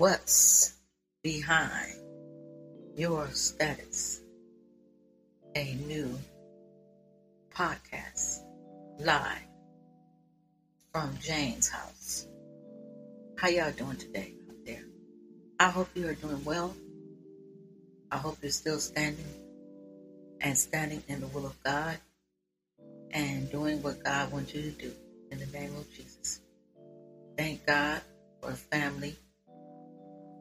[0.00, 0.72] What's
[1.22, 1.92] behind
[2.96, 4.22] your status?
[5.54, 6.18] A new
[7.54, 8.38] podcast
[8.98, 9.44] live
[10.90, 12.26] from Jane's house.
[13.36, 14.86] How y'all doing today out there?
[15.58, 16.74] I hope you are doing well.
[18.10, 19.34] I hope you're still standing
[20.40, 21.98] and standing in the will of God
[23.10, 24.92] and doing what God wants you to do
[25.30, 26.40] in the name of Jesus.
[27.36, 28.00] Thank God
[28.40, 29.14] for family,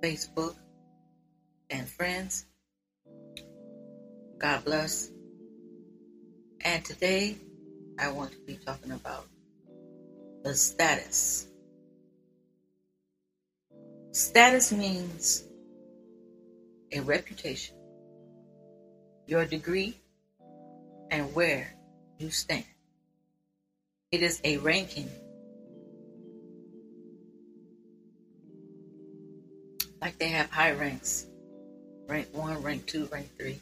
[0.01, 0.55] Facebook,
[1.69, 2.45] and friends.
[4.37, 5.11] God bless.
[6.61, 7.37] And today
[7.99, 9.25] I want to be talking about
[10.43, 11.47] the status.
[14.11, 15.43] Status means
[16.91, 17.75] a reputation,
[19.27, 19.95] your degree,
[21.11, 21.73] and where
[22.17, 22.65] you stand.
[24.11, 25.09] It is a ranking.
[30.09, 31.27] Like they have high ranks
[32.07, 33.59] rank one, rank two, rank three.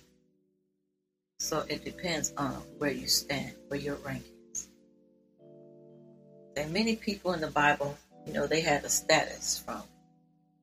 [1.39, 4.23] So it depends on where you stand, where your rank
[4.53, 4.69] is.
[6.55, 9.83] And many people in the Bible, you know, they had a status from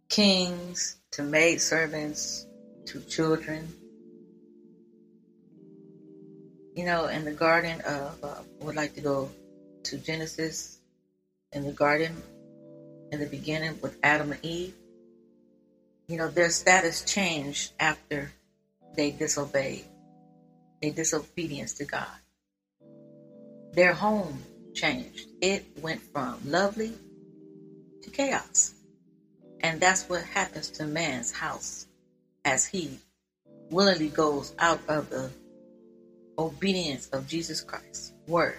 [0.09, 2.47] kings to maid servants
[2.87, 3.69] to children.
[6.75, 9.31] You know, in the garden of, uh, would like to go
[9.83, 10.79] to Genesis
[11.53, 12.23] in the garden
[13.13, 14.73] in the beginning with Adam and Eve.
[16.07, 18.31] You know, their status changed after
[18.95, 19.85] they disobeyed,
[20.83, 22.17] a disobedience to God.
[23.73, 24.43] Their home
[24.75, 25.29] changed.
[25.41, 26.93] It went from lovely
[28.03, 28.75] to chaos.
[29.61, 31.87] And that's what happens to man's house
[32.45, 32.99] as he
[33.71, 35.31] willingly goes out of the
[36.39, 38.59] obedience of Jesus Christ's word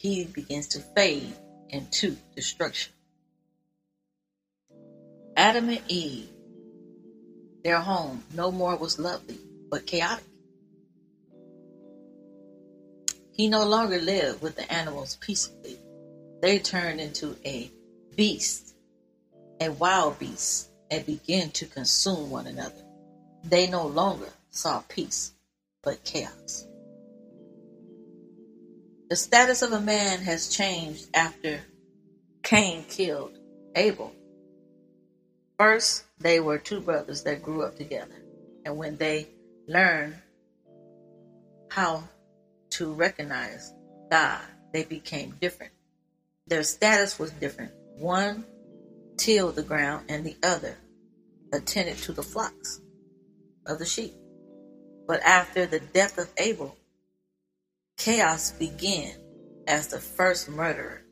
[0.00, 1.34] he begins to fade
[1.68, 2.90] into destruction.
[5.36, 6.30] Adam and Eve,
[7.62, 9.38] their home no more was lovely,
[9.70, 10.24] but chaotic.
[13.32, 15.78] He no longer lived with the animals peacefully.
[16.42, 17.70] They turned into a
[18.16, 18.74] beast,
[19.60, 22.84] a wild beast, and began to consume one another.
[23.44, 25.32] They no longer saw peace,
[25.82, 26.66] but chaos.
[29.08, 31.60] The status of a man has changed after
[32.42, 33.38] Cain killed
[33.74, 34.12] Abel.
[35.60, 38.14] First, they were two brothers that grew up together.
[38.64, 39.28] And when they
[39.68, 40.16] learned
[41.68, 42.04] how
[42.70, 43.74] to recognize
[44.10, 44.40] God,
[44.72, 45.72] they became different.
[46.46, 47.72] Their status was different.
[47.98, 48.46] One
[49.18, 50.78] tilled the ground, and the other
[51.52, 52.80] attended to the flocks
[53.66, 54.14] of the sheep.
[55.06, 56.74] But after the death of Abel,
[57.98, 59.12] Chaos began
[59.66, 61.02] as the first murderer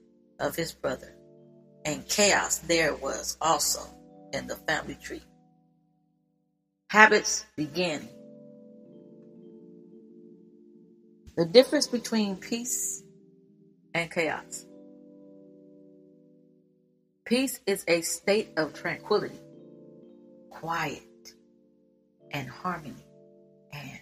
[0.40, 1.14] of his brother,
[1.84, 3.97] and chaos there was also
[4.32, 5.22] in the family tree.
[6.88, 8.08] Habits begin.
[11.36, 13.02] The difference between peace
[13.94, 14.64] and chaos.
[17.24, 19.38] Peace is a state of tranquility,
[20.50, 21.02] quiet,
[22.30, 23.04] and harmony,
[23.72, 24.00] and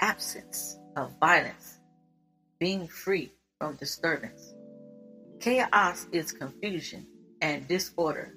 [0.00, 1.78] absence of violence
[2.58, 4.54] being free from disturbance.
[5.40, 7.06] Chaos is confusion
[7.40, 8.34] and disorder,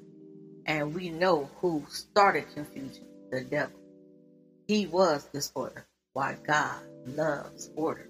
[0.67, 3.79] and we know who started confusion the devil.
[4.67, 8.09] He was disorder, why God loves order.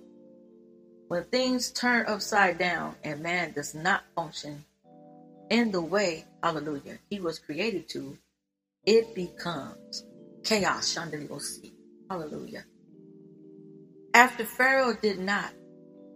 [1.08, 4.66] When things turn upside down and man does not function
[5.50, 8.18] in the way, hallelujah, he was created to,
[8.86, 10.04] it becomes
[10.44, 10.98] chaos.
[12.10, 12.66] Hallelujah.
[14.14, 15.54] After Pharaoh did not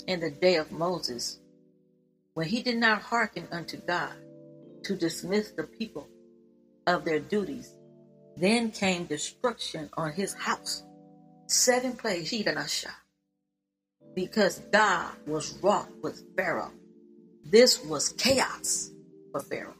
[0.08, 1.40] in the day of Moses,
[2.34, 4.14] when he did not hearken unto God
[4.84, 6.08] to dismiss the people
[6.88, 7.76] of their duties,
[8.38, 10.84] then came destruction on his house.
[11.48, 12.34] Seven plagues,
[14.16, 16.72] because God was wroth with Pharaoh.
[17.46, 18.92] This was chaos
[19.32, 19.76] for Pharaoh.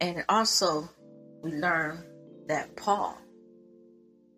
[0.00, 0.88] And also,
[1.42, 2.04] we learn
[2.48, 3.16] that Paul,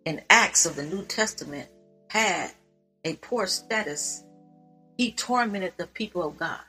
[0.05, 1.67] in Acts of the New Testament,
[2.09, 2.51] had
[3.03, 4.23] a poor status,
[4.97, 6.59] he tormented the people of God.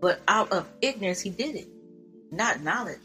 [0.00, 1.68] But out of ignorance, he did it,
[2.30, 3.00] not knowledge.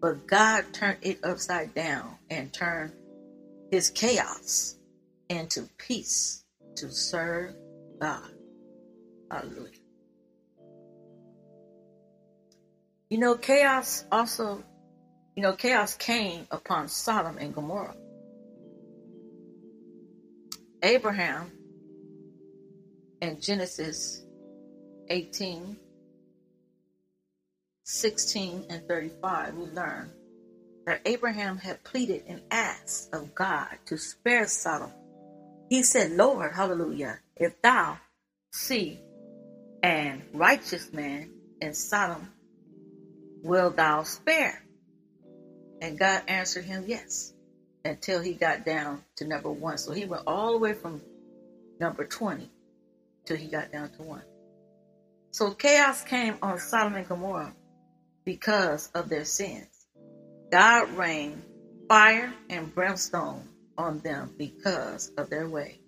[0.00, 2.92] But God turned it upside down and turned
[3.70, 4.76] his chaos
[5.28, 6.44] into peace
[6.76, 7.54] to serve
[8.00, 8.30] God.
[9.30, 9.70] Hallelujah.
[13.08, 14.62] You know, chaos also,
[15.36, 17.94] you know, chaos came upon Sodom and Gomorrah.
[20.82, 21.52] Abraham
[23.20, 24.24] in Genesis
[25.08, 25.76] 18
[27.84, 30.10] 16 and 35, we learn
[30.86, 34.90] that Abraham had pleaded and asked of God to spare Sodom.
[35.68, 37.98] He said, Lord, hallelujah, if thou
[38.52, 39.00] see
[39.82, 41.30] an righteous man
[41.60, 42.28] in Sodom,
[43.42, 44.62] will thou spare?
[45.80, 47.32] And God answered him, yes,
[47.84, 49.78] until he got down to number one.
[49.78, 51.00] So he went all the way from
[51.80, 52.48] number 20
[53.26, 54.22] till he got down to one.
[55.32, 57.54] So chaos came on Sodom and Gomorrah
[58.24, 59.86] because of their sins.
[60.50, 61.42] God rained
[61.88, 63.48] fire and brimstone
[63.78, 65.78] on them because of their ways.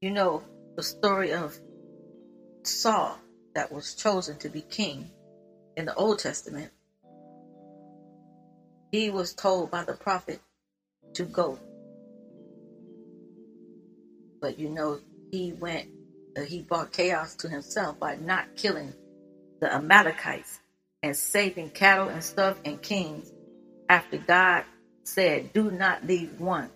[0.00, 0.42] You know
[0.76, 1.58] the story of
[2.64, 3.18] Saul
[3.54, 5.10] that was chosen to be king
[5.76, 6.70] in the Old Testament.
[8.92, 10.40] He was told by the prophet
[11.14, 11.58] to go.
[14.40, 15.00] But you know,
[15.30, 15.88] he went,
[16.36, 18.92] Uh, he brought chaos to himself by not killing
[19.60, 20.60] the Amalekites
[21.02, 23.32] and saving cattle and stuff and kings
[23.88, 24.64] after God
[25.04, 26.70] said, Do not leave one.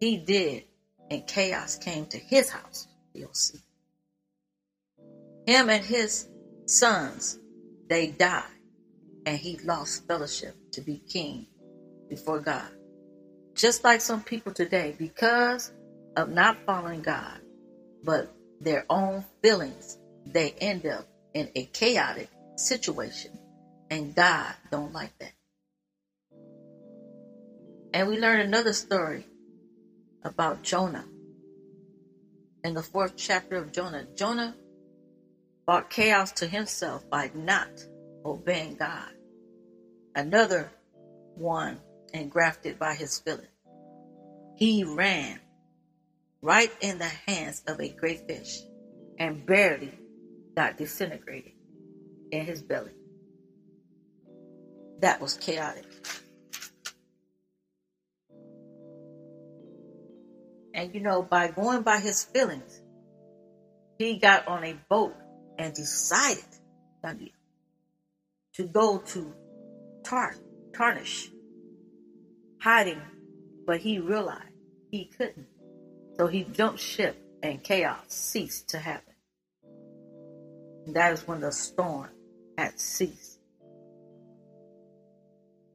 [0.00, 0.64] He did,
[1.10, 2.88] and chaos came to his house.
[3.12, 3.60] You'll see.
[5.46, 6.28] Him and his
[6.66, 7.38] sons,
[7.88, 8.42] they died,
[9.26, 11.46] and he lost fellowship to be king
[12.08, 12.70] before God.
[13.54, 15.72] Just like some people today, because
[16.16, 17.40] of not following God,
[18.04, 23.38] but their own feelings, they end up in a chaotic situation.
[23.90, 25.32] And God don't like that.
[27.94, 29.24] And we learn another story
[30.22, 31.04] about Jonah.
[32.64, 34.54] In the fourth chapter of Jonah, Jonah
[35.64, 37.70] brought chaos to himself by not
[38.24, 39.10] obeying God.
[40.14, 40.70] Another
[41.36, 41.78] one
[42.12, 43.46] engrafted by his feelings.
[44.56, 45.40] He ran
[46.42, 48.60] right in the hands of a great fish
[49.18, 49.92] and barely
[50.56, 51.52] got disintegrated
[52.30, 52.92] in his belly.
[55.00, 55.84] That was chaotic.
[60.74, 62.80] And you know, by going by his feelings,
[63.98, 65.14] he got on a boat
[65.58, 66.44] and decided
[68.54, 69.34] to go to
[70.04, 70.36] Tar-
[70.72, 71.30] Tarshish,
[72.60, 73.00] hiding,
[73.66, 74.52] but he realized
[74.90, 75.46] he couldn't.
[76.18, 79.14] So he jumped ship and chaos ceased to happen.
[80.86, 82.08] And that is when the storm
[82.56, 83.38] had ceased.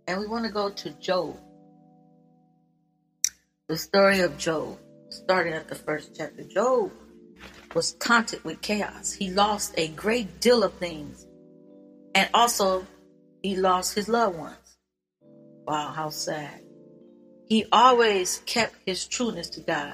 [0.06, 1.38] And we want to go to Job.
[3.70, 4.78] The story of Job,
[5.10, 6.44] starting at the first chapter.
[6.44, 6.92] Job
[7.74, 9.14] was taunted with chaos.
[9.14, 11.26] He lost a great deal of things.
[12.16, 12.86] And also,
[13.42, 14.78] he lost his loved ones.
[15.66, 16.62] Wow, how sad.
[17.48, 19.94] He always kept his trueness to God.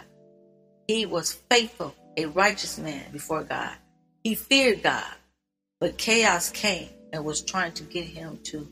[0.89, 3.75] He was faithful, a righteous man before God.
[4.23, 5.13] He feared God,
[5.79, 8.67] but chaos came and was trying to get him to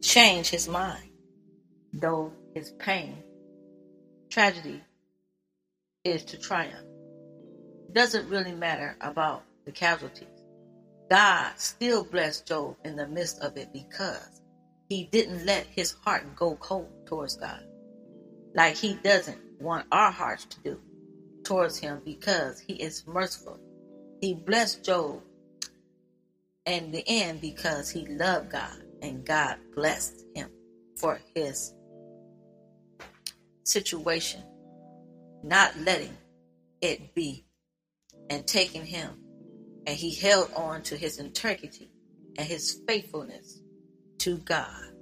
[0.00, 1.10] change his mind.
[1.92, 3.16] Though his pain,
[4.30, 4.80] tragedy
[6.04, 6.86] is to triumph.
[7.88, 10.28] It doesn't really matter about the casualties.
[11.10, 14.40] God still blessed Job in the midst of it because
[14.88, 17.64] he didn't let his heart go cold towards God.
[18.58, 20.80] Like he doesn't want our hearts to do
[21.44, 23.60] towards him because he is merciful.
[24.20, 25.22] He blessed Job
[26.66, 30.50] in the end because he loved God and God blessed him
[30.96, 31.72] for his
[33.62, 34.42] situation,
[35.44, 36.16] not letting
[36.80, 37.44] it be
[38.28, 39.10] and taking him.
[39.86, 41.92] And he held on to his integrity
[42.36, 43.62] and his faithfulness
[44.18, 44.97] to God.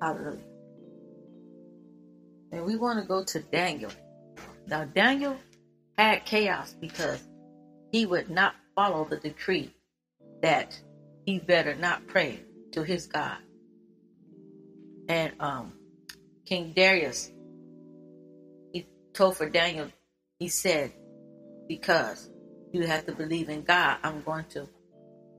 [0.00, 0.38] Hallelujah.
[2.52, 3.90] And we want to go to Daniel.
[4.66, 5.36] Now, Daniel
[5.98, 7.22] had chaos because
[7.90, 9.72] he would not follow the decree
[10.42, 10.78] that
[11.24, 12.40] he better not pray
[12.72, 13.36] to his God.
[15.08, 15.72] And um,
[16.44, 17.30] King Darius,
[18.72, 19.88] he told for Daniel,
[20.38, 20.92] he said,
[21.68, 22.30] because
[22.72, 24.68] you have to believe in God, I'm going to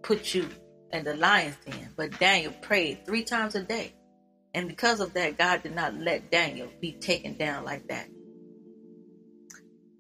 [0.02, 0.50] put you
[0.92, 1.90] in the lion's den.
[1.96, 3.94] But Daniel prayed three times a day.
[4.56, 8.08] And because of that, God did not let Daniel be taken down like that.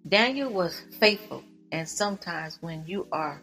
[0.07, 1.43] Daniel was faithful,
[1.73, 3.41] and sometimes when you are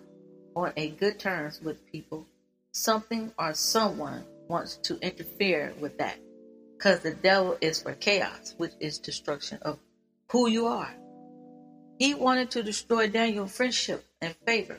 [0.57, 2.26] on a good terms with people,
[2.73, 6.16] something or someone wants to interfere with that.
[6.78, 9.78] Because the devil is for chaos, which is destruction of
[10.31, 10.95] who you are.
[11.99, 14.78] He wanted to destroy Daniel's friendship and favor.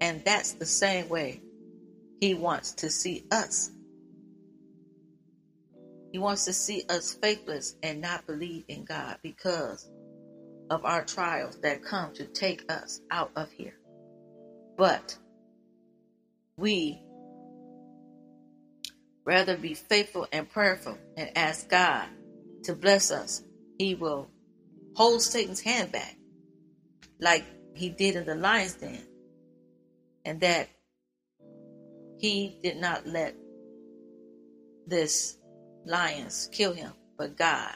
[0.00, 1.42] And that's the same way
[2.18, 3.70] he wants to see us
[6.16, 9.90] he wants to see us faithless and not believe in God because
[10.70, 13.74] of our trials that come to take us out of here.
[14.78, 15.18] But
[16.56, 17.02] we
[19.26, 22.08] rather be faithful and prayerful and ask God
[22.64, 23.42] to bless us.
[23.78, 24.30] He will
[24.94, 26.16] hold Satan's hand back
[27.20, 27.44] like
[27.74, 29.06] he did in the lion's den.
[30.24, 30.70] And that
[32.16, 33.34] he did not let
[34.86, 35.35] this
[35.86, 37.74] lions kill him, but God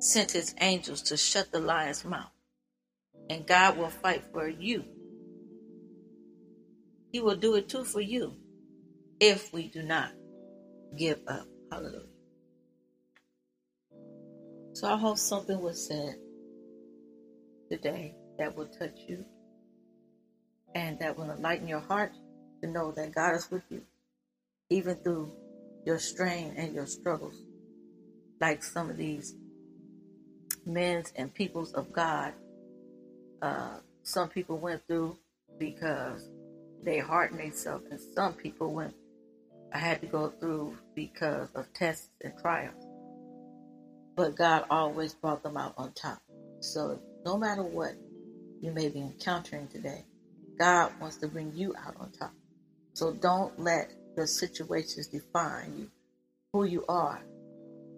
[0.00, 2.30] sent his angels to shut the lion's mouth.
[3.28, 4.84] And God will fight for you.
[7.12, 8.34] He will do it too for you
[9.20, 10.10] if we do not
[10.96, 11.46] give up.
[11.70, 12.06] Hallelujah.
[14.72, 16.16] So I hope something was said
[17.70, 19.24] today that will touch you
[20.74, 22.12] and that will enlighten your heart
[22.62, 23.82] to know that God is with you,
[24.70, 25.32] even through
[25.84, 27.36] your strain and your struggles,
[28.40, 29.34] like some of these
[30.66, 32.32] men and peoples of God.
[33.42, 35.16] Uh, some people went through
[35.58, 36.28] because
[36.82, 38.94] they hardened themselves, and some people went.
[39.72, 42.84] I had to go through because of tests and trials,
[44.16, 46.18] but God always brought them out on top.
[46.60, 47.92] So no matter what
[48.60, 50.04] you may be encountering today,
[50.58, 52.32] God wants to bring you out on top.
[52.94, 55.90] So don't let the situations define you,
[56.52, 57.20] who you are,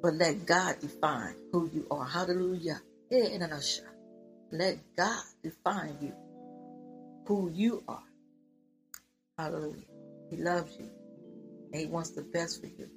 [0.02, 2.04] but let God define who you are.
[2.04, 2.80] Hallelujah.
[4.50, 6.12] Let God define you,
[7.26, 8.02] who you are.
[9.38, 9.84] Hallelujah.
[10.30, 10.90] He loves you.
[11.72, 12.88] And he wants the best for you.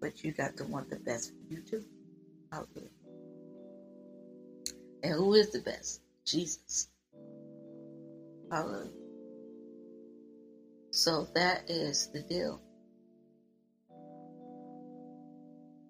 [0.00, 1.84] But you got to want the best for you too.
[2.52, 2.90] Hallelujah.
[5.02, 6.00] And who is the best?
[6.26, 6.88] Jesus.
[8.50, 8.99] Hallelujah.
[11.02, 12.60] So that is the deal.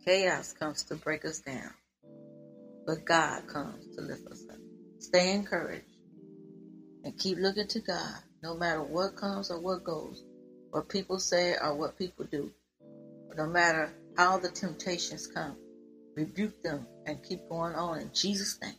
[0.05, 1.75] Chaos comes to break us down,
[2.87, 4.59] but God comes to lift us up.
[5.01, 5.97] Stay encouraged
[7.03, 8.15] and keep looking to God
[8.45, 10.23] no matter what comes or what goes,
[10.71, 12.49] what people say or what people do.
[13.37, 15.57] No matter how the temptations come,
[16.15, 18.75] rebuke them and keep going on in Jesus' name.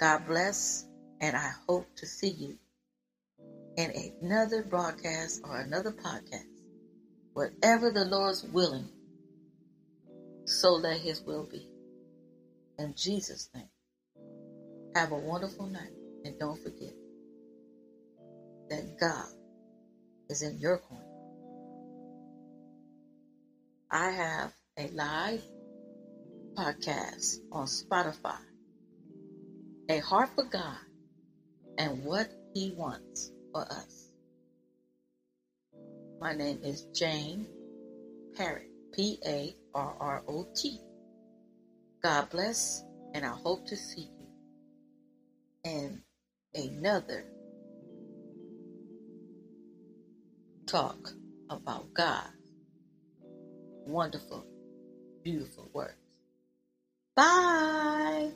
[0.00, 0.86] God bless,
[1.20, 2.56] and I hope to see you
[3.78, 6.44] in another broadcast or another podcast.
[7.32, 8.88] Whatever the Lord's willing,
[10.46, 11.68] so let his will be.
[12.80, 13.68] In Jesus' name.
[14.96, 15.92] Have a wonderful night.
[16.24, 16.92] And don't forget
[18.68, 19.26] that God
[20.28, 21.04] is in your corner.
[23.92, 25.42] I have a live
[26.56, 28.40] podcast on Spotify.
[29.88, 30.78] A Heart for God
[31.78, 34.10] and What He Wants for Us.
[36.20, 37.46] My name is Jane
[38.36, 40.78] Parrot, P A R R O T.
[42.00, 42.84] God bless,
[43.14, 44.08] and I hope to see
[45.64, 46.00] you in
[46.54, 47.24] another
[50.66, 51.10] talk
[51.50, 52.28] about God's
[53.86, 54.46] wonderful,
[55.24, 55.94] beautiful words.
[57.16, 58.30] Bye.